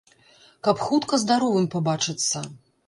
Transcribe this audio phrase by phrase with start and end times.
[0.69, 2.45] Каб хутка здаровым пабачыцца.